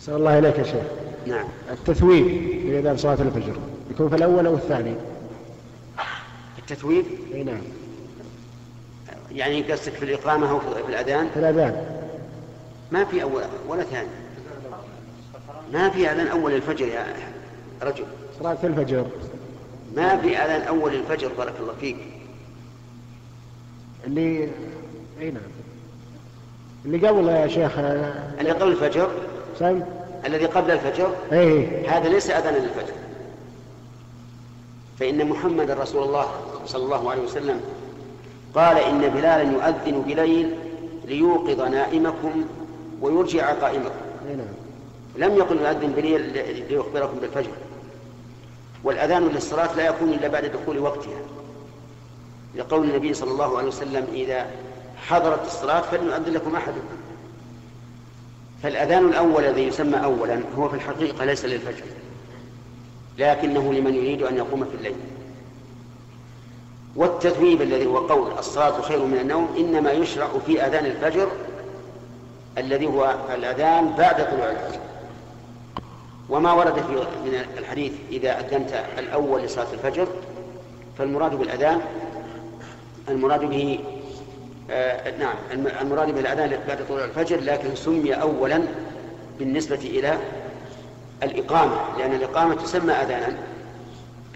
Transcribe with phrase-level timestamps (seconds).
[0.00, 0.84] أحسن الله إليك يا شيخ.
[1.26, 1.46] نعم.
[1.70, 2.24] التثويب
[2.62, 3.56] في أذان صلاة الفجر.
[3.90, 4.94] يكون في الأول أو الثاني؟
[6.58, 7.60] التثويب؟ أي نعم.
[9.32, 12.00] يعني قصدك في الإقامة أو في الأذان؟ في الأذان.
[12.92, 14.08] ما في أول ولا ثاني.
[15.72, 17.06] ما في أذان أول الفجر يا
[17.82, 18.04] رجل.
[18.40, 19.06] صلاة الفجر.
[19.96, 21.96] ما في أذان أول الفجر بارك الله فيك.
[24.06, 24.48] اللي
[25.20, 25.42] أي نعم.
[26.84, 29.10] اللي قبل يا شيخ اللي قبل الفجر؟
[29.60, 29.82] سم
[30.26, 32.92] الذي قبل الفجر؟ اي هذا ليس أذانا للفجر.
[34.98, 36.26] فإن محمد رسول الله
[36.66, 37.60] صلى الله عليه وسلم
[38.54, 40.54] قال إن بلالا يؤذن بليل
[41.04, 42.44] ليوقظ نائمكم
[43.00, 43.90] ويرجع قائمكم.
[44.28, 44.46] اي نعم.
[45.16, 46.20] لم يقل يؤذن بليل
[46.70, 47.50] ليخبركم بالفجر.
[48.84, 51.20] والأذان للصلاة لا يكون إلا بعد دخول وقتها.
[52.56, 54.46] لقول النبي صلى الله عليه وسلم إذا
[55.08, 56.96] حضرت الصلاة فليؤذن لكم أحدكم.
[58.62, 61.84] فالأذان الأول الذي يسمى أولا هو في الحقيقة ليس للفجر
[63.18, 64.96] لكنه لمن يريد أن يقوم في الليل.
[66.96, 71.28] والتثويب الذي هو قول الصلاة خير من النوم إنما يشرع في أذان الفجر
[72.58, 74.80] الذي هو الأذان بعد طلوع الفجر
[76.28, 76.92] وما ورد في
[77.24, 80.08] من الحديث إذا أذنت الأول لصلاة الفجر
[80.98, 81.80] فالمراد بالأذان
[83.08, 83.80] المراد به
[84.70, 85.34] آه نعم.
[85.80, 88.62] المراد بالأذان بعد طلوع الفجر لكن سمي أولا
[89.38, 90.18] بالنسبة إلى
[91.22, 93.36] الإقامة لأن الإقامة تسمى أذانا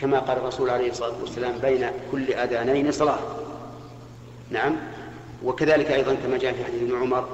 [0.00, 3.18] كما قال الرسول عليه الصلاة والسلام بين كل أذانين صلاة.
[4.50, 4.76] نعم.
[5.44, 7.28] وكذلك أيضا كما جاء في حديث ابن عمر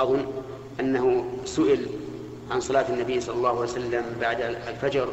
[0.00, 0.26] أظن
[0.80, 1.86] أنه سئل
[2.50, 5.08] عن صلاة النبي صلى الله عليه وسلم بعد الفجر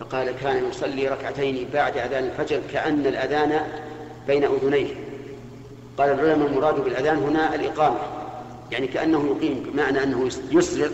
[0.00, 3.60] فقال كان يصلي ركعتين بعد أذان الفجر كأن الأذان
[4.26, 4.94] بين أذنيه.
[5.98, 7.98] قال العلماء المراد بالأذان هنا الإقامة
[8.72, 10.88] يعني كأنه يقيم بمعنى أنه يسرع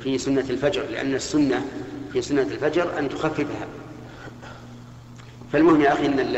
[0.00, 1.64] في سنة الفجر لأن السنة
[2.12, 3.66] في سنة الفجر أن تخففها.
[5.52, 6.36] فالمهم يا أخي أن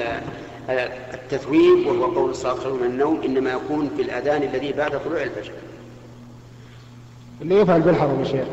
[1.14, 5.52] التثويب وهو قول الصلاة من النوم إنما يكون في الأذان الذي بعد طلوع الفجر.
[7.42, 8.46] اللي يفعل بالحرم يا شيخ؟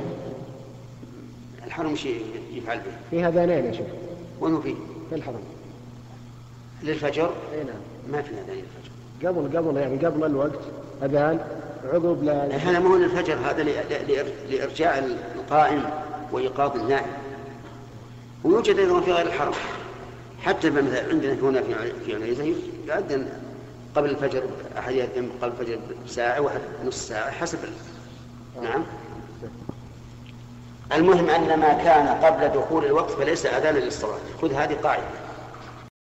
[1.65, 2.91] الحرم شيء يفعل به.
[3.11, 3.87] في أذانين يا شيخ.
[4.39, 4.75] وين فيه؟
[5.09, 5.41] في الحرم.
[6.83, 7.75] للفجر؟ اي نعم.
[8.11, 8.91] ما في أذان للفجر.
[9.27, 10.59] قبل قبل يعني قبل الوقت
[11.03, 11.39] أذان
[11.93, 13.63] عقب لا هذا ما هو للفجر هذا
[14.49, 14.97] لإرجاع
[15.35, 15.83] القائم
[16.31, 17.11] وإيقاظ النائم.
[18.43, 19.53] ويوجد أيضا في غير الحرم.
[20.41, 22.43] حتى مثلا عندنا هنا في في عنيزة
[22.87, 23.27] يؤذن
[23.95, 24.43] قبل الفجر
[24.77, 27.59] أحد يأذن قبل الفجر بساعة واحد نص ساعة حسب
[28.61, 28.83] نعم.
[30.93, 34.17] المهم أن ما كان قبل دخول الوقت فليس أذانا للصلاة.
[34.41, 35.03] خذ هذه قاعدة.